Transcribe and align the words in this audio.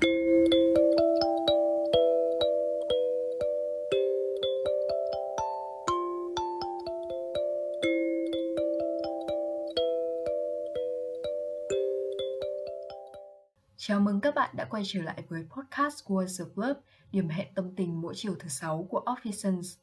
Chào 0.00 0.08
mừng 14.00 14.20
các 14.20 14.34
bạn 14.34 14.50
đã 14.56 14.64
quay 14.64 14.82
trở 14.86 15.02
lại 15.02 15.22
với 15.28 15.44
podcast 15.50 16.06
Words 16.06 16.26
of 16.26 16.46
Love, 16.56 16.80
điểm 17.12 17.28
hẹn 17.28 17.46
tâm 17.54 17.74
tình 17.76 18.00
mỗi 18.00 18.14
chiều 18.16 18.34
thứ 18.38 18.48
sáu 18.48 18.86
của 18.90 19.02
Officers. 19.06 19.76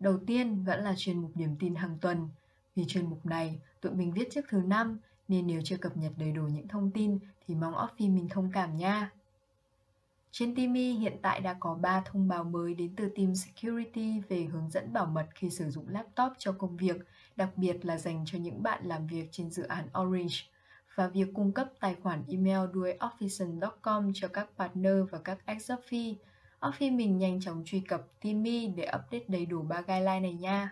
Đầu 0.00 0.18
tiên 0.26 0.64
vẫn 0.64 0.84
là 0.84 0.94
chuyên 0.96 1.18
mục 1.18 1.30
điểm 1.34 1.56
tin 1.58 1.74
hàng 1.74 1.98
tuần. 2.00 2.28
Vì 2.76 2.84
chuyên 2.84 3.10
mục 3.10 3.26
này, 3.26 3.60
tụi 3.80 3.92
mình 3.92 4.12
viết 4.12 4.28
trước 4.30 4.44
thứ 4.48 4.58
năm, 4.58 4.98
nên 5.28 5.46
nếu 5.46 5.60
chưa 5.64 5.76
cập 5.76 5.96
nhật 5.96 6.12
đầy 6.16 6.32
đủ 6.32 6.42
những 6.42 6.68
thông 6.68 6.90
tin 6.90 7.18
thì 7.46 7.54
mong 7.54 7.74
Offi 7.74 8.14
mình 8.14 8.28
thông 8.28 8.50
cảm 8.52 8.76
nha. 8.76 9.10
Trên 10.38 10.54
Timi 10.54 10.92
hiện 10.92 11.16
tại 11.22 11.40
đã 11.40 11.56
có 11.60 11.74
3 11.74 12.00
thông 12.00 12.28
báo 12.28 12.44
mới 12.44 12.74
đến 12.74 12.94
từ 12.96 13.08
team 13.08 13.34
Security 13.34 14.20
về 14.28 14.44
hướng 14.44 14.70
dẫn 14.70 14.92
bảo 14.92 15.06
mật 15.06 15.26
khi 15.34 15.50
sử 15.50 15.70
dụng 15.70 15.88
laptop 15.88 16.32
cho 16.38 16.52
công 16.52 16.76
việc, 16.76 16.96
đặc 17.36 17.48
biệt 17.56 17.84
là 17.84 17.98
dành 17.98 18.24
cho 18.26 18.38
những 18.38 18.62
bạn 18.62 18.86
làm 18.86 19.06
việc 19.06 19.28
trên 19.32 19.50
dự 19.50 19.62
án 19.62 19.88
Orange– 20.00 20.36
và 20.94 21.08
việc 21.08 21.26
cung 21.34 21.52
cấp 21.52 21.68
tài 21.80 21.94
khoản 22.02 22.22
email 22.28 22.70
đuôi 22.72 22.94
official.com 22.98 24.12
cho 24.14 24.28
các 24.28 24.48
partner 24.58 24.94
và 25.10 25.18
các 25.18 25.38
ex-office. 25.46 26.14
Office 26.60 26.96
mình 26.96 27.18
nhanh 27.18 27.40
chóng 27.40 27.62
truy 27.66 27.80
cập 27.80 28.20
Timmy 28.20 28.66
để 28.66 28.84
update 28.84 29.24
đầy 29.28 29.46
đủ 29.46 29.62
ba 29.62 29.80
guideline 29.80 30.20
này 30.20 30.32
nha. 30.32 30.70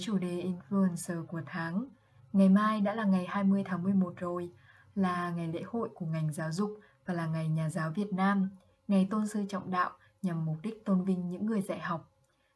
Chủ 0.00 0.18
đề 0.18 0.44
influencer 0.44 1.26
của 1.26 1.42
tháng, 1.46 1.84
ngày 2.32 2.48
mai 2.48 2.80
đã 2.80 2.94
là 2.94 3.04
ngày 3.04 3.26
20 3.28 3.62
tháng 3.66 3.82
11 3.82 4.14
rồi, 4.16 4.50
là 4.94 5.30
ngày 5.30 5.48
lễ 5.48 5.62
hội 5.66 5.88
của 5.94 6.06
ngành 6.06 6.32
giáo 6.32 6.52
dục 6.52 6.80
và 7.06 7.14
là 7.14 7.26
ngày 7.26 7.48
nhà 7.48 7.70
giáo 7.70 7.90
Việt 7.90 8.12
Nam 8.12 8.50
ngày 8.88 9.08
tôn 9.10 9.26
sư 9.28 9.44
trọng 9.48 9.70
đạo 9.70 9.90
nhằm 10.22 10.44
mục 10.44 10.56
đích 10.62 10.84
tôn 10.84 11.04
vinh 11.04 11.30
những 11.30 11.46
người 11.46 11.62
dạy 11.62 11.80
học. 11.80 12.10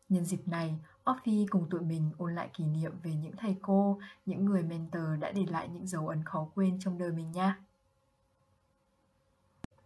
Nhân 0.09 0.25
dịp 0.25 0.49
này, 0.49 0.79
Offi 1.05 1.47
cùng 1.51 1.71
tụi 1.71 1.81
mình 1.81 2.11
ôn 2.19 2.35
lại 2.35 2.51
kỷ 2.53 2.65
niệm 2.65 2.93
về 3.03 3.15
những 3.15 3.37
thầy 3.37 3.57
cô, 3.63 4.01
những 4.27 4.45
người 4.45 4.63
mentor 4.63 5.03
đã 5.21 5.33
để 5.33 5.47
lại 5.47 5.69
những 5.69 5.87
dấu 5.87 6.09
ấn 6.09 6.25
khó 6.25 6.49
quên 6.55 6.79
trong 6.81 6.99
đời 6.99 7.13
mình 7.13 7.33
nha. 7.33 7.59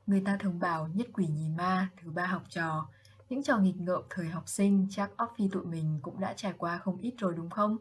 Người 0.06 0.22
ta 0.24 0.36
thường 0.40 0.58
bảo 0.58 0.88
nhất 0.88 1.06
quỷ 1.12 1.26
nhì 1.26 1.48
ma, 1.48 1.88
thứ 2.02 2.10
ba 2.10 2.26
học 2.26 2.42
trò. 2.48 2.88
Những 3.28 3.42
trò 3.42 3.58
nghịch 3.58 3.76
ngợm 3.76 4.02
thời 4.10 4.26
học 4.26 4.48
sinh 4.48 4.86
chắc 4.90 5.10
Offi 5.16 5.48
tụi 5.52 5.64
mình 5.64 5.98
cũng 6.02 6.20
đã 6.20 6.32
trải 6.32 6.52
qua 6.58 6.78
không 6.78 6.98
ít 7.00 7.14
rồi 7.18 7.34
đúng 7.36 7.50
không? 7.50 7.76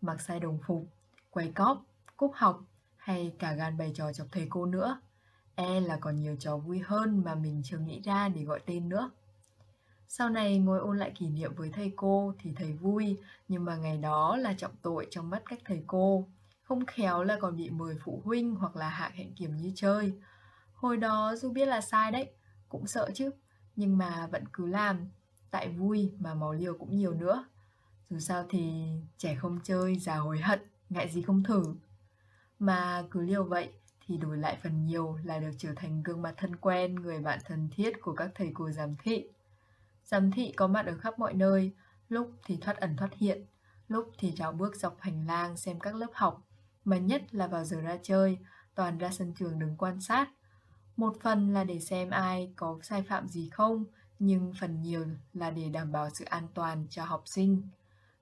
Mặc 0.00 0.20
sai 0.20 0.40
đồng 0.40 0.58
phục, 0.66 0.86
quay 1.30 1.52
cóp, 1.54 1.82
cúp 2.16 2.32
học 2.34 2.60
hay 2.96 3.34
cả 3.38 3.52
gan 3.52 3.78
bày 3.78 3.92
trò 3.94 4.12
chọc 4.12 4.26
thầy 4.32 4.46
cô 4.50 4.66
nữa– 4.66 5.00
E 5.54 5.80
là 5.80 5.96
còn 5.96 6.20
nhiều 6.20 6.36
trò 6.38 6.56
vui 6.56 6.78
hơn 6.78 7.22
mà 7.24 7.34
mình 7.34 7.62
chưa 7.64 7.78
nghĩ 7.78 8.00
ra 8.00 8.28
để 8.28 8.44
gọi 8.44 8.60
tên 8.66 8.88
nữa. 8.88 9.10
Sau 10.08 10.30
này 10.30 10.58
ngồi 10.58 10.78
ôn 10.78 10.98
lại 10.98 11.12
kỷ 11.18 11.28
niệm 11.28 11.54
với 11.54 11.70
thầy 11.72 11.92
cô 11.96 12.34
thì 12.38 12.52
thầy 12.56 12.72
vui, 12.72 13.16
nhưng 13.48 13.64
mà 13.64 13.76
ngày 13.76 13.98
đó 13.98 14.36
là 14.36 14.52
trọng 14.52 14.76
tội 14.82 15.06
trong 15.10 15.30
mắt 15.30 15.42
các 15.44 15.58
thầy 15.64 15.82
cô. 15.86 16.26
Không 16.62 16.86
khéo 16.86 17.24
là 17.24 17.38
còn 17.40 17.56
bị 17.56 17.70
mời 17.70 17.96
phụ 18.04 18.22
huynh 18.24 18.54
hoặc 18.54 18.76
là 18.76 18.88
hạ 18.88 19.10
hẹn 19.14 19.34
kiểm 19.34 19.56
như 19.56 19.72
chơi. 19.74 20.12
Hồi 20.74 20.96
đó 20.96 21.34
dù 21.36 21.50
biết 21.52 21.66
là 21.66 21.80
sai 21.80 22.10
đấy, 22.10 22.30
cũng 22.68 22.86
sợ 22.86 23.10
chứ, 23.14 23.30
nhưng 23.76 23.98
mà 23.98 24.26
vẫn 24.26 24.44
cứ 24.52 24.66
làm. 24.66 25.08
Tại 25.50 25.68
vui 25.68 26.12
mà 26.18 26.34
máu 26.34 26.52
liều 26.52 26.74
cũng 26.78 26.96
nhiều 26.96 27.14
nữa. 27.14 27.44
Dù 28.10 28.18
sao 28.18 28.44
thì 28.48 28.88
trẻ 29.18 29.34
không 29.34 29.60
chơi, 29.64 29.98
già 29.98 30.16
hối 30.16 30.40
hận, 30.40 30.60
ngại 30.90 31.08
gì 31.08 31.22
không 31.22 31.42
thử. 31.42 31.74
Mà 32.58 33.04
cứ 33.10 33.20
liều 33.20 33.44
vậy 33.44 33.72
thì 34.06 34.16
đổi 34.16 34.36
lại 34.36 34.58
phần 34.62 34.86
nhiều 34.86 35.18
là 35.24 35.38
được 35.38 35.52
trở 35.58 35.72
thành 35.76 36.02
gương 36.02 36.22
mặt 36.22 36.34
thân 36.36 36.56
quen, 36.56 36.94
người 36.94 37.18
bạn 37.18 37.38
thân 37.44 37.68
thiết 37.72 37.92
của 38.02 38.14
các 38.14 38.30
thầy 38.34 38.50
cô 38.54 38.70
giám 38.70 38.94
thị. 39.02 39.28
Giám 40.04 40.30
thị 40.30 40.52
có 40.56 40.66
mặt 40.66 40.86
ở 40.86 40.98
khắp 40.98 41.18
mọi 41.18 41.34
nơi, 41.34 41.72
lúc 42.08 42.32
thì 42.44 42.56
thoát 42.60 42.76
ẩn 42.76 42.96
thoát 42.96 43.14
hiện, 43.14 43.46
lúc 43.88 44.12
thì 44.18 44.30
rào 44.30 44.52
bước 44.52 44.76
dọc 44.76 45.00
hành 45.00 45.26
lang 45.26 45.56
xem 45.56 45.80
các 45.80 45.94
lớp 45.94 46.10
học, 46.14 46.42
mà 46.84 46.98
nhất 46.98 47.34
là 47.34 47.46
vào 47.46 47.64
giờ 47.64 47.80
ra 47.80 47.98
chơi, 48.02 48.38
toàn 48.74 48.98
ra 48.98 49.10
sân 49.10 49.32
trường 49.34 49.58
đứng 49.58 49.76
quan 49.76 50.00
sát. 50.00 50.28
Một 50.96 51.16
phần 51.20 51.52
là 51.52 51.64
để 51.64 51.80
xem 51.80 52.10
ai 52.10 52.52
có 52.56 52.78
sai 52.82 53.02
phạm 53.02 53.28
gì 53.28 53.48
không, 53.48 53.84
nhưng 54.18 54.52
phần 54.60 54.82
nhiều 54.82 55.04
là 55.32 55.50
để 55.50 55.68
đảm 55.68 55.92
bảo 55.92 56.10
sự 56.10 56.24
an 56.24 56.46
toàn 56.54 56.86
cho 56.90 57.04
học 57.04 57.22
sinh. 57.26 57.62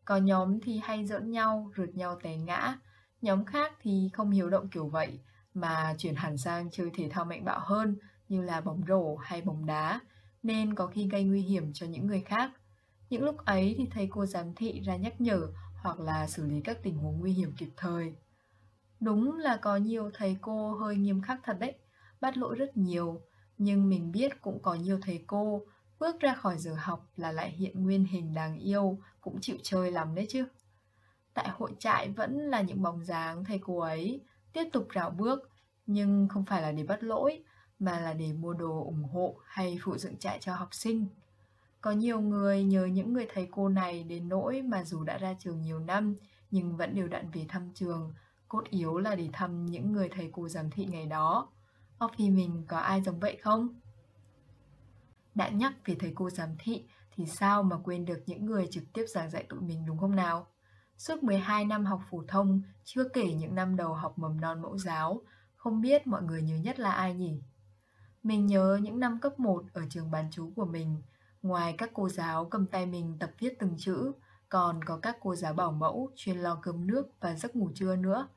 Có 0.04 0.16
nhóm 0.16 0.60
thì 0.60 0.80
hay 0.82 1.06
giỡn 1.06 1.30
nhau, 1.30 1.70
rượt 1.76 1.94
nhau 1.94 2.18
té 2.22 2.36
ngã, 2.36 2.78
nhóm 3.22 3.44
khác 3.44 3.72
thì 3.82 4.10
không 4.12 4.30
hiếu 4.30 4.50
động 4.50 4.68
kiểu 4.68 4.88
vậy, 4.88 5.18
mà 5.54 5.94
chuyển 5.98 6.14
hẳn 6.14 6.38
sang 6.38 6.70
chơi 6.70 6.90
thể 6.94 7.08
thao 7.10 7.24
mạnh 7.24 7.44
bạo 7.44 7.60
hơn 7.62 7.96
như 8.28 8.42
là 8.42 8.60
bóng 8.60 8.82
rổ 8.88 9.16
hay 9.16 9.42
bóng 9.42 9.66
đá 9.66 10.00
nên 10.42 10.74
có 10.74 10.86
khi 10.86 11.08
gây 11.08 11.24
nguy 11.24 11.40
hiểm 11.40 11.72
cho 11.72 11.86
những 11.86 12.06
người 12.06 12.20
khác. 12.20 12.50
Những 13.10 13.24
lúc 13.24 13.36
ấy 13.44 13.74
thì 13.78 13.86
thầy 13.90 14.08
cô 14.10 14.26
giám 14.26 14.54
thị 14.54 14.80
ra 14.80 14.96
nhắc 14.96 15.20
nhở 15.20 15.48
hoặc 15.82 16.00
là 16.00 16.26
xử 16.26 16.46
lý 16.46 16.60
các 16.60 16.82
tình 16.82 16.98
huống 16.98 17.20
nguy 17.20 17.32
hiểm 17.32 17.52
kịp 17.58 17.70
thời. 17.76 18.14
Đúng 19.00 19.36
là 19.38 19.56
có 19.56 19.76
nhiều 19.76 20.10
thầy 20.14 20.36
cô 20.40 20.74
hơi 20.74 20.96
nghiêm 20.96 21.22
khắc 21.22 21.40
thật 21.44 21.56
đấy, 21.60 21.74
bắt 22.20 22.36
lỗi 22.36 22.54
rất 22.54 22.76
nhiều, 22.76 23.20
nhưng 23.58 23.88
mình 23.88 24.12
biết 24.12 24.40
cũng 24.40 24.62
có 24.62 24.74
nhiều 24.74 24.98
thầy 25.02 25.24
cô 25.26 25.62
bước 25.98 26.20
ra 26.20 26.34
khỏi 26.34 26.58
giờ 26.58 26.74
học 26.78 27.06
là 27.16 27.32
lại 27.32 27.50
hiện 27.50 27.82
nguyên 27.82 28.04
hình 28.04 28.34
đáng 28.34 28.58
yêu, 28.58 28.98
cũng 29.20 29.40
chịu 29.40 29.56
chơi 29.62 29.92
lắm 29.92 30.14
đấy 30.14 30.26
chứ. 30.28 30.44
Tại 31.34 31.48
hội 31.48 31.70
trại 31.78 32.08
vẫn 32.08 32.38
là 32.38 32.60
những 32.60 32.82
bóng 32.82 33.04
dáng 33.04 33.44
thầy 33.44 33.58
cô 33.58 33.78
ấy, 33.78 34.20
tiếp 34.52 34.64
tục 34.72 34.88
rào 34.88 35.10
bước, 35.10 35.50
nhưng 35.86 36.28
không 36.28 36.44
phải 36.44 36.62
là 36.62 36.72
để 36.72 36.84
bắt 36.84 37.02
lỗi, 37.02 37.42
mà 37.78 38.00
là 38.00 38.14
để 38.14 38.32
mua 38.32 38.52
đồ 38.52 38.84
ủng 38.84 39.04
hộ 39.04 39.36
hay 39.44 39.78
phụ 39.82 39.96
dựng 39.96 40.16
trại 40.16 40.38
cho 40.40 40.54
học 40.54 40.68
sinh. 40.72 41.06
Có 41.80 41.90
nhiều 41.90 42.20
người 42.20 42.64
nhờ 42.64 42.84
những 42.84 43.12
người 43.12 43.26
thầy 43.34 43.48
cô 43.50 43.68
này 43.68 44.02
đến 44.02 44.28
nỗi 44.28 44.62
mà 44.62 44.84
dù 44.84 45.04
đã 45.04 45.18
ra 45.18 45.34
trường 45.38 45.62
nhiều 45.62 45.78
năm 45.78 46.16
nhưng 46.50 46.76
vẫn 46.76 46.94
đều 46.94 47.08
đặn 47.08 47.30
về 47.30 47.46
thăm 47.48 47.70
trường, 47.74 48.12
cốt 48.48 48.64
yếu 48.70 48.98
là 48.98 49.14
để 49.14 49.28
thăm 49.32 49.66
những 49.66 49.92
người 49.92 50.08
thầy 50.08 50.30
cô 50.32 50.48
giám 50.48 50.70
thị 50.70 50.84
ngày 50.84 51.06
đó. 51.06 51.48
Offi 52.00 52.34
mình 52.34 52.64
có 52.68 52.78
ai 52.78 53.02
giống 53.02 53.20
vậy 53.20 53.36
không? 53.42 53.80
Đã 55.34 55.48
nhắc 55.48 55.72
về 55.84 55.96
thầy 56.00 56.12
cô 56.14 56.30
giám 56.30 56.48
thị 56.58 56.84
thì 57.14 57.26
sao 57.26 57.62
mà 57.62 57.76
quên 57.84 58.04
được 58.04 58.22
những 58.26 58.46
người 58.46 58.68
trực 58.70 58.84
tiếp 58.92 59.04
giảng 59.08 59.30
dạy 59.30 59.46
tụi 59.48 59.60
mình 59.60 59.86
đúng 59.86 59.98
không 59.98 60.16
nào? 60.16 60.46
Suốt 60.96 61.22
12 61.22 61.64
năm 61.64 61.84
học 61.84 62.00
phổ 62.10 62.24
thông, 62.28 62.62
chưa 62.84 63.08
kể 63.08 63.32
những 63.32 63.54
năm 63.54 63.76
đầu 63.76 63.94
học 63.94 64.18
mầm 64.18 64.40
non 64.40 64.62
mẫu 64.62 64.78
giáo, 64.78 65.22
không 65.56 65.80
biết 65.80 66.06
mọi 66.06 66.22
người 66.22 66.42
nhớ 66.42 66.56
nhất 66.56 66.80
là 66.80 66.92
ai 66.92 67.14
nhỉ? 67.14 67.42
Mình 68.22 68.46
nhớ 68.46 68.78
những 68.82 69.00
năm 69.00 69.20
cấp 69.20 69.40
1 69.40 69.64
ở 69.72 69.82
trường 69.90 70.10
bán 70.10 70.28
chú 70.30 70.52
của 70.56 70.64
mình, 70.64 71.02
ngoài 71.42 71.74
các 71.78 71.90
cô 71.94 72.08
giáo 72.08 72.44
cầm 72.44 72.66
tay 72.66 72.86
mình 72.86 73.16
tập 73.20 73.30
viết 73.38 73.58
từng 73.58 73.74
chữ, 73.78 74.12
còn 74.48 74.84
có 74.84 74.98
các 74.98 75.16
cô 75.20 75.34
giáo 75.34 75.54
bảo 75.54 75.72
mẫu 75.72 76.10
chuyên 76.16 76.36
lo 76.38 76.58
cơm 76.62 76.86
nước 76.86 77.06
và 77.20 77.34
giấc 77.34 77.56
ngủ 77.56 77.70
trưa 77.74 77.96
nữa. 77.96 78.28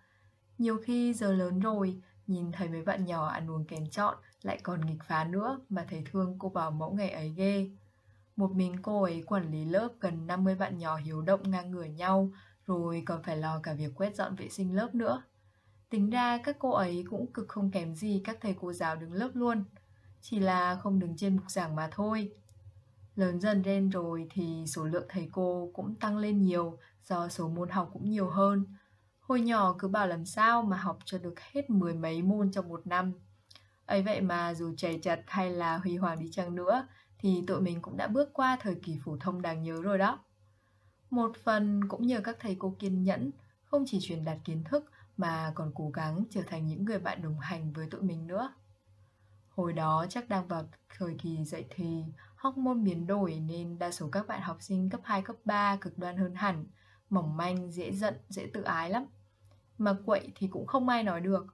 Nhiều 0.58 0.78
khi 0.84 1.14
giờ 1.14 1.34
lớn 1.34 1.60
rồi, 1.60 2.02
nhìn 2.28 2.52
thấy 2.52 2.70
mấy 2.70 2.82
bạn 2.82 3.06
nhỏ 3.06 3.28
ăn 3.28 3.52
uống 3.52 3.66
kén 3.66 3.90
chọn 3.90 4.16
lại 4.42 4.60
còn 4.64 4.86
nghịch 4.86 5.04
phá 5.08 5.24
nữa 5.24 5.60
mà 5.70 5.86
thấy 5.90 6.04
thương 6.12 6.36
cô 6.40 6.50
bảo 6.50 6.72
mẫu 6.72 6.94
ngày 6.94 7.10
ấy 7.10 7.30
ghê. 7.30 7.70
Một 8.36 8.52
mình 8.52 8.76
cô 8.82 9.02
ấy 9.04 9.24
quản 9.28 9.52
lý 9.52 9.66
lớp 9.66 9.90
gần 10.00 10.28
50 10.28 10.56
bạn 10.56 10.78
nhỏ 10.78 10.96
hiếu 10.96 11.22
động 11.22 11.52
ngang 11.52 11.72
ngửa 11.72 11.84
nhau, 11.84 12.32
rồi 12.68 13.04
còn 13.06 13.24
phải 13.24 13.38
lo 13.38 13.60
cả 13.60 13.74
việc 13.74 13.96
quét 13.96 14.16
dọn 14.16 14.36
vệ 14.36 14.50
sinh 14.50 14.76
lớp 14.76 14.96
nữa. 14.96 15.24
Tính 15.90 16.10
ra 16.10 16.38
các 16.38 16.56
cô 16.60 16.72
ấy 16.72 17.06
cũng 17.10 17.34
cực 17.34 17.48
không 17.48 17.72
kém 17.72 17.96
gì 17.96 18.22
các 18.24 18.38
thầy 18.42 18.56
cô 18.62 18.74
giáo 18.74 18.96
đứng 18.96 19.14
lớp 19.14 19.30
luôn, 19.34 19.64
chỉ 20.22 20.40
là 20.40 20.76
không 20.76 21.00
đứng 21.00 21.18
trên 21.18 21.38
bục 21.38 21.52
giảng 21.52 21.76
mà 21.76 21.90
thôi. 21.92 22.32
Lớn 23.16 23.40
dần 23.40 23.62
lên 23.62 23.90
rồi 23.90 24.28
thì 24.30 24.64
số 24.68 24.86
lượng 24.86 25.06
thầy 25.10 25.30
cô 25.32 25.72
cũng 25.74 25.96
tăng 25.96 26.18
lên 26.18 26.42
nhiều 26.42 26.78
do 27.04 27.28
số 27.28 27.48
môn 27.48 27.70
học 27.70 27.90
cũng 27.94 28.10
nhiều 28.10 28.30
hơn. 28.30 28.66
Hồi 29.24 29.42
nhỏ 29.42 29.76
cứ 29.80 29.88
bảo 29.88 30.08
làm 30.08 30.26
sao 30.26 30.62
mà 30.62 30.78
học 30.78 31.00
cho 31.06 31.18
được 31.18 31.40
hết 31.40 31.70
mười 31.70 31.94
mấy 31.94 32.22
môn 32.22 32.52
trong 32.52 32.70
một 32.70 32.88
năm. 32.88 33.14
ấy 33.86 34.04
vậy 34.04 34.22
mà 34.22 34.54
dù 34.54 34.74
chảy 34.78 35.00
chật 35.00 35.22
hay 35.28 35.52
là 35.52 35.78
huy 35.78 35.98
hoàng 35.98 36.20
đi 36.20 36.30
chăng 36.32 36.56
nữa 36.56 36.88
thì 37.20 37.44
tụi 37.48 37.62
mình 37.62 37.82
cũng 37.82 37.98
đã 37.98 38.08
bước 38.08 38.30
qua 38.34 38.58
thời 38.62 38.76
kỳ 38.76 39.00
phổ 39.06 39.18
thông 39.18 39.42
đáng 39.42 39.64
nhớ 39.64 39.82
rồi 39.82 39.98
đó. 39.98 40.20
Một 41.10 41.32
phần 41.44 41.88
cũng 41.88 42.08
nhờ 42.08 42.22
các 42.24 42.38
thầy 42.40 42.56
cô 42.60 42.76
kiên 42.80 43.04
nhẫn, 43.04 43.32
không 43.64 43.84
chỉ 43.88 44.00
truyền 44.02 44.26
đạt 44.26 44.38
kiến 44.46 44.64
thức 44.64 44.92
mà 45.18 45.52
còn 45.56 45.72
cố 45.76 45.90
gắng 45.90 46.24
trở 46.30 46.42
thành 46.48 46.68
những 46.68 46.86
người 46.86 47.00
bạn 47.00 47.22
đồng 47.22 47.40
hành 47.40 47.74
với 47.74 47.88
tụi 47.92 48.02
mình 48.02 48.28
nữa. 48.28 48.54
Hồi 49.50 49.74
đó 49.74 50.06
chắc 50.10 50.30
đang 50.30 50.48
vào 50.48 50.70
thời 50.98 51.16
kỳ 51.22 51.44
dậy 51.46 51.66
thì, 51.70 52.04
hormone 52.36 52.80
biến 52.84 53.08
đổi 53.08 53.40
nên 53.40 53.80
đa 53.80 53.92
số 53.92 54.10
các 54.12 54.28
bạn 54.28 54.42
học 54.42 54.58
sinh 54.60 54.90
cấp 54.90 55.02
2, 55.04 55.22
cấp 55.22 55.36
3 55.46 55.76
cực 55.76 55.98
đoan 55.98 56.18
hơn 56.18 56.36
hẳn, 56.36 56.66
mỏng 57.10 57.38
manh, 57.38 57.72
dễ 57.72 57.92
giận, 57.92 58.14
dễ 58.30 58.48
tự 58.54 58.62
ái 58.62 58.90
lắm. 58.90 59.06
Mà 59.78 59.96
quậy 60.06 60.32
thì 60.36 60.48
cũng 60.48 60.68
không 60.68 60.90
ai 60.90 61.04
nói 61.04 61.22
được. 61.22 61.46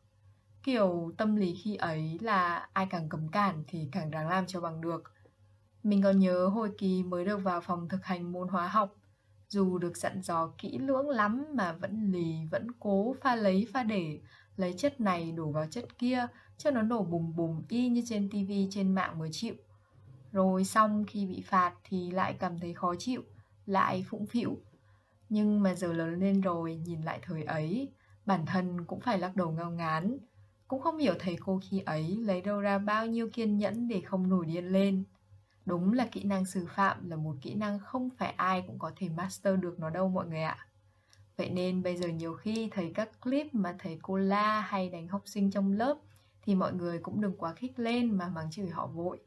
Kiểu 0.64 1.12
tâm 1.18 1.36
lý 1.36 1.56
khi 1.64 1.76
ấy 1.76 2.18
là 2.22 2.70
ai 2.74 2.88
càng 2.90 3.10
cấm 3.10 3.30
cản 3.30 3.64
thì 3.68 3.90
càng 3.92 4.12
đáng 4.12 4.30
làm 4.30 4.48
cho 4.48 4.62
bằng 4.62 4.82
được. 4.82 5.04
Mình 5.84 6.02
còn 6.04 6.20
nhớ 6.20 6.48
hồi 6.48 6.72
kỳ 6.78 7.04
mới 7.04 7.26
được 7.26 7.38
vào 7.38 7.62
phòng 7.62 7.90
thực 7.90 8.06
hành 8.06 8.32
môn 8.32 8.48
hóa 8.48 8.68
học 8.68 8.96
Dù 9.50 9.78
được 9.78 9.98
dặn 9.98 10.22
dò 10.22 10.52
kỹ 10.58 10.78
lưỡng 10.78 11.10
lắm 11.10 11.46
mà 11.54 11.74
vẫn 11.74 12.12
lì, 12.12 12.36
vẫn 12.52 12.68
cố 12.80 13.16
pha 13.22 13.36
lấy 13.36 13.68
pha 13.74 13.84
để 13.84 14.20
Lấy 14.56 14.74
chất 14.78 15.02
này 15.02 15.32
đổ 15.32 15.52
vào 15.52 15.66
chất 15.72 15.98
kia 15.98 16.28
cho 16.58 16.72
nó 16.72 16.82
nổ 16.82 17.04
bùng 17.04 17.36
bùng 17.36 17.64
y 17.70 17.90
như 17.90 18.04
trên 18.06 18.30
tivi 18.30 18.68
trên 18.72 18.96
mạng 18.96 19.20
mới 19.20 19.30
chịu 19.32 19.54
Rồi 20.32 20.64
xong 20.64 21.06
khi 21.08 21.26
bị 21.26 21.42
phạt 21.42 21.74
thì 21.84 22.12
lại 22.12 22.34
cảm 22.34 22.60
thấy 22.60 22.74
khó 22.74 22.96
chịu, 23.00 23.24
lại 23.66 24.06
phụng 24.10 24.26
phịu 24.26 24.58
nhưng 25.30 25.64
mà 25.64 25.76
giờ 25.76 25.94
lớn 25.94 26.20
lên 26.20 26.42
rồi 26.42 26.76
nhìn 26.76 27.02
lại 27.02 27.20
thời 27.22 27.44
ấy 27.44 27.92
Bản 28.26 28.46
thân 28.46 28.86
cũng 28.86 29.00
phải 29.00 29.20
lắc 29.20 29.36
đầu 29.36 29.52
ngao 29.52 29.72
ngán 29.72 30.18
Cũng 30.68 30.82
không 30.82 30.98
hiểu 30.98 31.14
thầy 31.20 31.38
cô 31.46 31.60
khi 31.70 31.80
ấy 31.86 32.16
lấy 32.16 32.42
đâu 32.42 32.62
ra 32.62 32.78
bao 32.78 33.06
nhiêu 33.06 33.30
kiên 33.34 33.58
nhẫn 33.58 33.88
để 33.88 34.02
không 34.02 34.30
nổi 34.30 34.46
điên 34.46 34.66
lên 34.66 35.04
Đúng 35.70 35.94
là 35.94 36.08
kỹ 36.12 36.24
năng 36.24 36.46
xử 36.46 36.66
phạm 36.76 37.10
là 37.10 37.16
một 37.16 37.36
kỹ 37.42 37.54
năng 37.54 37.80
không 37.80 38.10
phải 38.18 38.34
ai 38.38 38.64
cũng 38.68 38.80
có 38.80 38.92
thể 38.96 39.10
master 39.10 39.60
được 39.60 39.80
nó 39.80 39.90
đâu 39.90 40.10
mọi 40.10 40.28
người 40.28 40.42
ạ. 40.42 40.68
Vậy 41.38 41.50
nên 41.50 41.84
bây 41.84 41.98
giờ 41.98 42.08
nhiều 42.08 42.34
khi 42.34 42.70
thấy 42.72 42.92
các 42.96 43.10
clip 43.22 43.54
mà 43.54 43.76
thầy 43.80 44.00
cô 44.02 44.18
la 44.18 44.62
hay 44.62 44.90
đánh 44.90 45.08
học 45.08 45.22
sinh 45.26 45.52
trong 45.52 45.72
lớp 45.72 45.98
thì 46.42 46.56
mọi 46.56 46.74
người 46.74 47.00
cũng 47.00 47.22
đừng 47.22 47.38
quá 47.38 47.54
khích 47.54 47.80
lên 47.80 48.18
mà 48.18 48.28
mắng 48.28 48.52
chửi 48.52 48.70
họ 48.70 48.88
vội. 48.88 49.20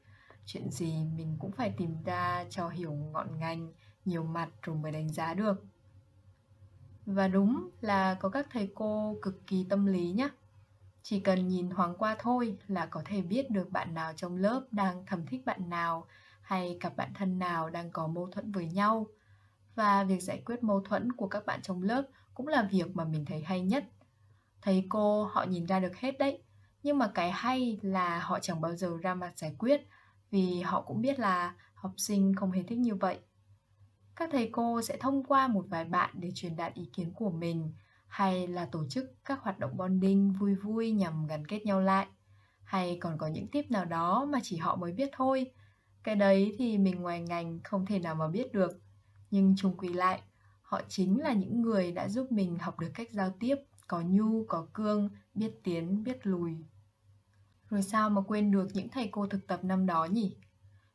Chuyện 0.46 0.70
gì 0.70 1.04
mình 1.16 1.36
cũng 1.38 1.52
phải 1.52 1.74
tìm 1.76 2.02
ra 2.04 2.44
cho 2.50 2.68
hiểu 2.68 2.92
ngọn 2.92 3.38
ngành, 3.38 3.72
nhiều 4.04 4.24
mặt 4.24 4.48
rồi 4.62 4.76
mới 4.76 4.92
đánh 4.92 5.08
giá 5.08 5.34
được. 5.34 5.64
Và 7.06 7.28
đúng 7.28 7.70
là 7.80 8.14
có 8.14 8.28
các 8.28 8.46
thầy 8.50 8.72
cô 8.74 9.16
cực 9.22 9.46
kỳ 9.46 9.66
tâm 9.68 9.86
lý 9.86 10.12
nhé. 10.12 10.28
Chỉ 11.02 11.20
cần 11.20 11.48
nhìn 11.48 11.70
thoáng 11.70 11.94
qua 11.98 12.16
thôi 12.18 12.58
là 12.66 12.86
có 12.86 13.02
thể 13.04 13.22
biết 13.22 13.50
được 13.50 13.70
bạn 13.70 13.94
nào 13.94 14.12
trong 14.16 14.36
lớp 14.36 14.66
đang 14.70 15.06
thầm 15.06 15.26
thích 15.26 15.44
bạn 15.44 15.70
nào 15.70 16.06
hay 16.42 16.76
cặp 16.80 16.96
bạn 16.96 17.12
thân 17.14 17.38
nào 17.38 17.70
đang 17.70 17.90
có 17.90 18.06
mâu 18.06 18.26
thuẫn 18.30 18.52
với 18.52 18.66
nhau. 18.66 19.06
Và 19.74 20.04
việc 20.04 20.20
giải 20.22 20.42
quyết 20.46 20.62
mâu 20.62 20.80
thuẫn 20.80 21.12
của 21.12 21.28
các 21.28 21.46
bạn 21.46 21.62
trong 21.62 21.82
lớp 21.82 22.02
cũng 22.34 22.48
là 22.48 22.68
việc 22.70 22.96
mà 22.96 23.04
mình 23.04 23.24
thấy 23.24 23.42
hay 23.42 23.60
nhất. 23.60 23.84
Thầy 24.62 24.86
cô 24.88 25.24
họ 25.24 25.44
nhìn 25.44 25.66
ra 25.66 25.80
được 25.80 25.96
hết 25.96 26.18
đấy, 26.18 26.42
nhưng 26.82 26.98
mà 26.98 27.10
cái 27.14 27.30
hay 27.30 27.78
là 27.82 28.18
họ 28.18 28.38
chẳng 28.40 28.60
bao 28.60 28.74
giờ 28.76 28.98
ra 29.02 29.14
mặt 29.14 29.32
giải 29.38 29.54
quyết 29.58 29.88
vì 30.30 30.60
họ 30.60 30.80
cũng 30.82 31.00
biết 31.00 31.18
là 31.18 31.54
học 31.74 31.92
sinh 31.96 32.34
không 32.34 32.50
hề 32.50 32.62
thích 32.62 32.78
như 32.78 32.94
vậy. 32.94 33.18
Các 34.16 34.28
thầy 34.32 34.48
cô 34.52 34.82
sẽ 34.82 34.96
thông 34.96 35.24
qua 35.24 35.48
một 35.48 35.64
vài 35.68 35.84
bạn 35.84 36.14
để 36.14 36.32
truyền 36.34 36.56
đạt 36.56 36.74
ý 36.74 36.90
kiến 36.92 37.12
của 37.14 37.30
mình, 37.30 37.72
hay 38.06 38.46
là 38.46 38.66
tổ 38.66 38.84
chức 38.88 39.04
các 39.24 39.40
hoạt 39.42 39.58
động 39.58 39.76
bonding 39.76 40.32
vui 40.32 40.54
vui 40.54 40.90
nhằm 40.90 41.26
gắn 41.26 41.46
kết 41.46 41.66
nhau 41.66 41.80
lại. 41.80 42.06
Hay 42.64 42.98
còn 43.00 43.18
có 43.18 43.26
những 43.26 43.48
tip 43.48 43.70
nào 43.70 43.84
đó 43.84 44.24
mà 44.24 44.38
chỉ 44.42 44.56
họ 44.56 44.76
mới 44.76 44.92
biết 44.92 45.10
thôi. 45.12 45.50
Cái 46.02 46.16
đấy 46.16 46.54
thì 46.58 46.78
mình 46.78 47.02
ngoài 47.02 47.20
ngành 47.20 47.60
không 47.64 47.86
thể 47.86 47.98
nào 47.98 48.14
mà 48.14 48.28
biết 48.28 48.52
được. 48.52 48.80
Nhưng 49.30 49.54
chung 49.56 49.76
quy 49.76 49.88
lại, 49.88 50.22
họ 50.62 50.80
chính 50.88 51.20
là 51.20 51.32
những 51.32 51.62
người 51.62 51.92
đã 51.92 52.08
giúp 52.08 52.32
mình 52.32 52.58
học 52.58 52.80
được 52.80 52.90
cách 52.94 53.08
giao 53.12 53.34
tiếp, 53.40 53.56
có 53.86 54.00
nhu, 54.00 54.44
có 54.48 54.66
cương, 54.72 55.10
biết 55.34 55.60
tiến, 55.64 56.04
biết 56.04 56.26
lùi. 56.26 56.56
Rồi 57.70 57.82
sao 57.82 58.10
mà 58.10 58.20
quên 58.20 58.50
được 58.50 58.68
những 58.74 58.88
thầy 58.88 59.08
cô 59.12 59.26
thực 59.26 59.46
tập 59.46 59.64
năm 59.64 59.86
đó 59.86 60.04
nhỉ? 60.04 60.36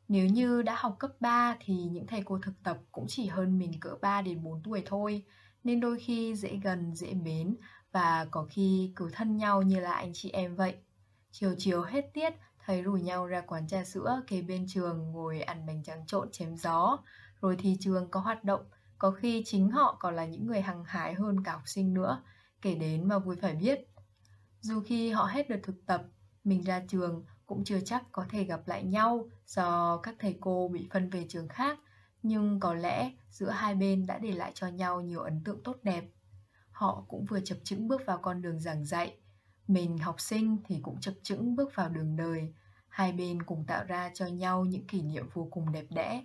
Nếu 0.08 0.26
như 0.28 0.62
đã 0.62 0.76
học 0.80 0.96
cấp 1.00 1.12
3 1.20 1.58
thì 1.60 1.74
những 1.74 2.08
thầy 2.08 2.22
cô 2.26 2.40
thực 2.44 2.64
tập 2.64 2.78
cũng 2.92 3.06
chỉ 3.08 3.26
hơn 3.26 3.60
mình 3.60 3.80
cỡ 3.80 3.96
3 4.02 4.22
đến 4.22 4.44
4 4.44 4.64
tuổi 4.64 4.84
thôi 4.86 5.24
nên 5.64 5.80
đôi 5.80 6.00
khi 6.00 6.36
dễ 6.36 6.60
gần, 6.64 6.96
dễ 6.96 7.14
mến 7.14 7.56
và 7.92 8.28
có 8.32 8.48
khi 8.50 8.92
cứ 8.96 9.10
thân 9.14 9.38
nhau 9.38 9.62
như 9.62 9.80
là 9.80 9.94
anh 9.94 10.12
chị 10.14 10.30
em 10.30 10.56
vậy. 10.56 10.76
Chiều 11.32 11.56
chiều 11.58 11.82
hết 11.82 12.10
tiết, 12.14 12.34
thầy 12.66 12.82
rủ 12.82 12.94
nhau 12.94 13.28
ra 13.28 13.42
quán 13.42 13.68
trà 13.68 13.84
sữa 13.84 14.22
kế 14.28 14.42
bên 14.42 14.66
trường 14.68 15.12
ngồi 15.12 15.42
ăn 15.42 15.66
bánh 15.66 15.84
tráng 15.84 16.06
trộn 16.08 16.32
chém 16.32 16.58
gió. 16.58 16.98
Rồi 17.42 17.56
thì 17.60 17.78
trường 17.80 18.12
có 18.12 18.20
hoạt 18.20 18.44
động, 18.44 18.66
có 18.98 19.12
khi 19.12 19.44
chính 19.46 19.70
họ 19.70 19.98
còn 20.00 20.16
là 20.16 20.26
những 20.26 20.48
người 20.48 20.62
hăng 20.62 20.84
hái 20.84 21.14
hơn 21.14 21.44
cả 21.44 21.52
học 21.52 21.62
sinh 21.66 21.94
nữa, 21.94 22.24
kể 22.62 22.76
đến 22.76 23.08
mà 23.08 23.20
vui 23.20 23.36
phải 23.36 23.56
biết. 23.56 23.80
Dù 24.62 24.82
khi 24.86 25.10
họ 25.10 25.26
hết 25.26 25.50
đợt 25.50 25.60
thực 25.64 25.86
tập, 25.86 26.04
mình 26.44 26.64
ra 26.64 26.82
trường 26.88 27.26
cũng 27.48 27.64
chưa 27.64 27.80
chắc 27.86 28.04
có 28.12 28.26
thể 28.30 28.44
gặp 28.44 28.68
lại 28.68 28.84
nhau 28.84 29.30
do 29.48 29.98
các 29.98 30.16
thầy 30.20 30.38
cô 30.42 30.68
bị 30.74 30.88
phân 30.92 31.10
về 31.10 31.26
trường 31.30 31.48
khác 31.48 31.80
nhưng 32.24 32.60
có 32.60 32.74
lẽ 32.74 33.12
giữa 33.30 33.50
hai 33.50 33.76
bên 33.76 34.06
đã 34.06 34.18
để 34.18 34.32
lại 34.32 34.52
cho 34.56 34.68
nhau 34.68 35.02
nhiều 35.02 35.20
ấn 35.20 35.44
tượng 35.44 35.64
tốt 35.64 35.78
đẹp. 35.84 36.04
Họ 36.72 37.06
cũng 37.08 37.26
vừa 37.26 37.40
chập 37.40 37.58
chững 37.64 37.88
bước 37.88 38.02
vào 38.06 38.18
con 38.18 38.42
đường 38.42 38.60
giảng 38.60 38.86
dạy, 38.86 39.18
mình 39.68 39.98
học 39.98 40.22
sinh 40.22 40.58
thì 40.66 40.80
cũng 40.82 41.00
chập 41.00 41.14
chững 41.24 41.56
bước 41.56 41.76
vào 41.76 41.90
đường 41.90 42.16
đời, 42.16 42.54
hai 42.88 43.12
bên 43.12 43.44
cùng 43.44 43.66
tạo 43.68 43.84
ra 43.84 44.12
cho 44.14 44.26
nhau 44.26 44.66
những 44.66 44.88
kỷ 44.88 45.02
niệm 45.02 45.30
vô 45.34 45.48
cùng 45.52 45.72
đẹp 45.72 45.86
đẽ. 45.90 46.24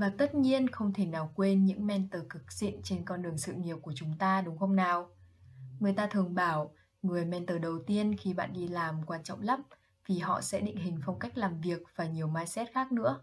Và 0.00 0.12
tất 0.18 0.34
nhiên 0.34 0.68
không 0.68 0.92
thể 0.92 1.06
nào 1.06 1.32
quên 1.34 1.64
những 1.64 1.86
mentor 1.86 2.22
cực 2.30 2.52
xịn 2.52 2.82
trên 2.82 3.04
con 3.04 3.22
đường 3.22 3.38
sự 3.38 3.52
nghiệp 3.52 3.76
của 3.82 3.92
chúng 3.96 4.14
ta 4.18 4.40
đúng 4.40 4.58
không 4.58 4.76
nào? 4.76 5.10
Người 5.80 5.92
ta 5.92 6.06
thường 6.06 6.34
bảo 6.34 6.74
người 7.02 7.24
mentor 7.24 7.60
đầu 7.60 7.78
tiên 7.86 8.16
khi 8.16 8.34
bạn 8.34 8.52
đi 8.52 8.68
làm 8.68 9.02
quan 9.06 9.22
trọng 9.22 9.40
lắm 9.42 9.62
vì 10.06 10.18
họ 10.18 10.40
sẽ 10.40 10.60
định 10.60 10.76
hình 10.76 11.00
phong 11.06 11.18
cách 11.18 11.38
làm 11.38 11.60
việc 11.60 11.82
và 11.96 12.06
nhiều 12.06 12.28
mindset 12.28 12.68
khác 12.72 12.92
nữa. 12.92 13.20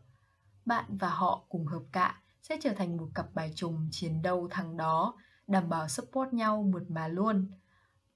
Bạn 0.65 0.97
và 0.97 1.09
họ 1.09 1.45
cùng 1.49 1.65
hợp 1.65 1.83
cạ 1.91 2.21
sẽ 2.41 2.57
trở 2.61 2.73
thành 2.73 2.97
một 2.97 3.07
cặp 3.15 3.33
bài 3.33 3.51
trùng 3.55 3.87
chiến 3.91 4.21
đấu 4.21 4.47
thằng 4.51 4.77
đó, 4.77 5.13
đảm 5.47 5.69
bảo 5.69 5.87
support 5.87 6.33
nhau 6.33 6.63
mượt 6.63 6.83
mà 6.89 7.07
luôn. 7.07 7.51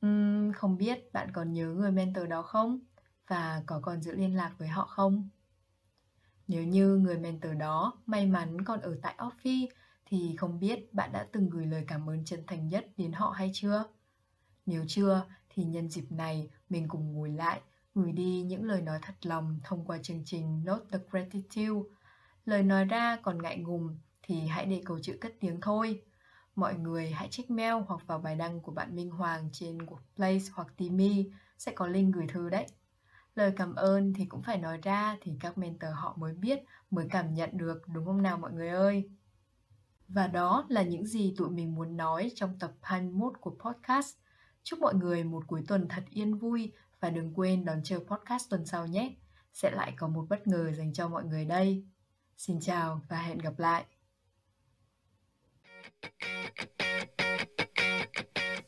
Uhm, 0.05 0.51
không 0.53 0.77
biết 0.77 1.13
bạn 1.13 1.31
còn 1.33 1.53
nhớ 1.53 1.67
người 1.67 1.91
mentor 1.91 2.27
đó 2.29 2.41
không? 2.41 2.79
Và 3.27 3.63
có 3.65 3.79
còn 3.83 4.01
giữ 4.01 4.15
liên 4.15 4.35
lạc 4.35 4.51
với 4.57 4.67
họ 4.67 4.85
không? 4.85 5.29
Nếu 6.51 6.63
như 6.63 6.95
người 6.95 7.17
mentor 7.17 7.57
đó 7.59 7.93
may 8.05 8.25
mắn 8.25 8.63
còn 8.63 8.81
ở 8.81 8.97
tại 9.01 9.15
office, 9.17 9.67
thì 10.05 10.35
không 10.35 10.59
biết 10.59 10.93
bạn 10.93 11.11
đã 11.11 11.27
từng 11.31 11.49
gửi 11.49 11.65
lời 11.65 11.83
cảm 11.87 12.09
ơn 12.09 12.25
chân 12.25 12.43
thành 12.47 12.69
nhất 12.69 12.87
đến 12.97 13.11
họ 13.11 13.29
hay 13.29 13.51
chưa? 13.53 13.83
Nếu 14.65 14.83
chưa, 14.87 15.25
thì 15.49 15.63
nhân 15.63 15.89
dịp 15.89 16.11
này 16.11 16.49
mình 16.69 16.87
cùng 16.87 17.13
ngồi 17.13 17.29
lại, 17.29 17.61
gửi 17.95 18.11
đi 18.11 18.41
những 18.41 18.63
lời 18.63 18.81
nói 18.81 18.99
thật 19.01 19.13
lòng 19.21 19.59
thông 19.63 19.85
qua 19.85 19.97
chương 19.97 20.23
trình 20.25 20.63
Note 20.65 20.85
the 20.91 20.99
Gratitude. 21.09 21.89
Lời 22.45 22.63
nói 22.63 22.85
ra 22.85 23.17
còn 23.23 23.41
ngại 23.41 23.57
ngùng, 23.57 23.97
thì 24.21 24.47
hãy 24.47 24.65
để 24.65 24.81
câu 24.85 24.99
chữ 24.99 25.17
cất 25.21 25.33
tiếng 25.39 25.61
thôi. 25.61 26.01
Mọi 26.55 26.75
người 26.75 27.11
hãy 27.11 27.27
check 27.31 27.49
mail 27.49 27.73
hoặc 27.87 28.07
vào 28.07 28.19
bài 28.19 28.35
đăng 28.35 28.59
của 28.59 28.71
bạn 28.71 28.95
Minh 28.95 29.09
Hoàng 29.09 29.49
trên 29.53 29.77
Workplace 29.77 30.49
hoặc 30.53 30.67
Timi, 30.77 31.31
sẽ 31.57 31.71
có 31.75 31.87
link 31.87 32.15
gửi 32.15 32.27
thư 32.27 32.49
đấy. 32.49 32.67
Lời 33.35 33.53
cảm 33.55 33.75
ơn 33.75 34.13
thì 34.13 34.25
cũng 34.25 34.41
phải 34.41 34.57
nói 34.57 34.79
ra 34.83 35.17
thì 35.21 35.31
các 35.39 35.57
mentor 35.57 35.91
họ 35.93 36.15
mới 36.17 36.33
biết, 36.33 36.59
mới 36.91 37.07
cảm 37.09 37.33
nhận 37.33 37.49
được 37.53 37.81
đúng 37.87 38.05
không 38.05 38.21
nào 38.21 38.37
mọi 38.37 38.51
người 38.51 38.69
ơi? 38.69 39.09
Và 40.07 40.27
đó 40.27 40.65
là 40.69 40.81
những 40.81 41.05
gì 41.05 41.33
tụi 41.37 41.49
mình 41.49 41.75
muốn 41.75 41.97
nói 41.97 42.31
trong 42.35 42.59
tập 42.59 42.71
21 42.81 43.33
của 43.41 43.55
podcast. 43.59 44.15
Chúc 44.63 44.79
mọi 44.79 44.95
người 44.95 45.23
một 45.23 45.43
cuối 45.47 45.63
tuần 45.67 45.87
thật 45.89 46.03
yên 46.09 46.37
vui 46.37 46.71
và 46.99 47.09
đừng 47.09 47.33
quên 47.33 47.65
đón 47.65 47.83
chờ 47.83 47.99
podcast 47.99 48.49
tuần 48.49 48.65
sau 48.65 48.87
nhé. 48.87 49.15
Sẽ 49.53 49.71
lại 49.71 49.93
có 49.97 50.07
một 50.07 50.25
bất 50.29 50.47
ngờ 50.47 50.71
dành 50.71 50.93
cho 50.93 51.07
mọi 51.07 51.23
người 51.23 51.45
đây. 51.45 51.85
Xin 52.37 52.59
chào 52.59 53.01
và 53.09 53.17
hẹn 53.17 53.37
gặp 53.37 53.59
lại. 53.59 53.85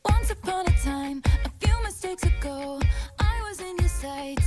Once 0.02 0.30
upon 0.30 0.66
a 0.66 0.74
time, 0.84 1.20
a 1.24 1.50
few 1.60 1.84
mistakes 1.84 2.24
ago, 2.24 2.78
I 3.18 3.40
was 3.42 3.64
in 3.64 3.76
your 3.76 3.90
sights. 3.90 4.43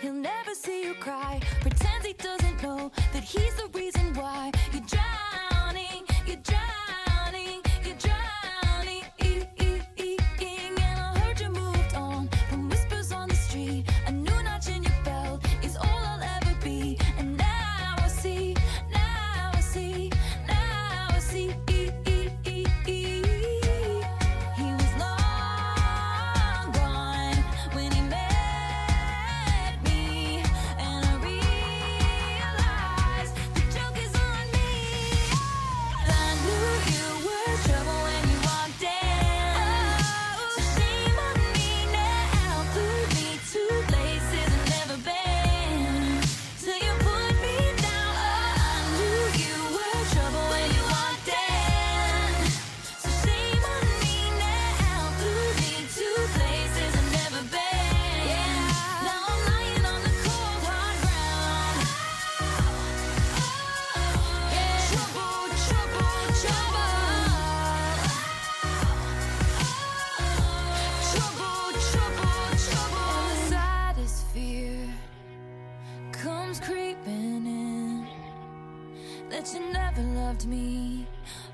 He'll 0.00 0.12
never 0.12 0.54
see 0.54 0.84
you 0.84 0.94
cry. 0.94 1.40
Pretends 1.60 2.06
he 2.06 2.12
doesn't 2.14 2.62
know 2.62 2.90
that 3.12 3.22
he's 3.22 3.54
the 3.56 3.68
reason 3.78 4.14
why 4.14 4.52
you're 4.72 4.82
drowning. 4.82 6.04
You're 6.26 6.36
drowning. 6.36 6.83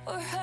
or 0.06 0.39